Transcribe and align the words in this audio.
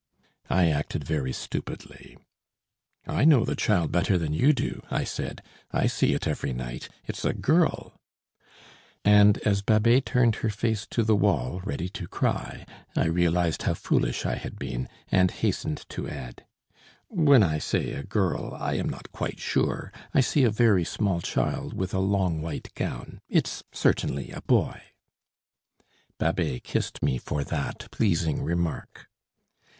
I 0.49 0.69
acted 0.71 1.03
very 1.03 1.31
stupidly. 1.31 2.17
"I 3.05 3.23
know 3.23 3.45
the 3.45 3.55
child 3.55 3.91
better 3.91 4.17
than 4.17 4.33
you 4.33 4.51
do," 4.51 4.81
I 4.89 5.03
said. 5.03 5.43
"I 5.69 5.85
see 5.85 6.15
it 6.15 6.27
every 6.27 6.53
night. 6.53 6.89
It's 7.05 7.23
a 7.23 7.33
girl" 7.35 8.01
And 9.15 9.37
as 9.45 9.61
Babet 9.61 10.03
turned 10.07 10.37
her 10.37 10.49
face 10.49 10.87
to 10.89 11.03
the 11.03 11.15
wall, 11.15 11.61
ready 11.63 11.87
to 11.89 12.07
cry, 12.07 12.65
I 12.95 13.05
realised 13.05 13.61
how 13.61 13.75
foolish 13.75 14.25
I 14.25 14.37
had 14.37 14.57
been, 14.57 14.89
and 15.09 15.29
hastened 15.29 15.85
to 15.89 16.09
add: 16.09 16.47
"When 17.09 17.43
I 17.43 17.59
say 17.59 17.91
a 17.91 18.01
girl 18.01 18.55
I 18.59 18.77
am 18.77 18.89
not 18.89 19.11
quite 19.11 19.39
sure. 19.39 19.93
I 20.15 20.21
see 20.21 20.43
a 20.43 20.49
very 20.49 20.83
small 20.83 21.21
child 21.21 21.73
with 21.75 21.93
a 21.93 21.99
long 21.99 22.41
white 22.41 22.73
gown. 22.73 23.21
it's 23.29 23.63
certainly 23.71 24.31
a 24.31 24.41
boy." 24.41 24.81
Babet 26.17 26.63
kissed 26.63 27.03
me 27.03 27.19
for 27.19 27.43
that 27.43 27.87
pleasing 27.91 28.41
remark. 28.41 29.07